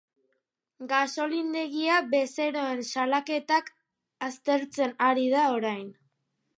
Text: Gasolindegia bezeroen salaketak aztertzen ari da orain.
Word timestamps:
Gasolindegia 0.93 1.99
bezeroen 2.15 2.83
salaketak 2.95 3.73
aztertzen 4.31 5.01
ari 5.11 5.33
da 5.39 5.49
orain. 5.61 5.87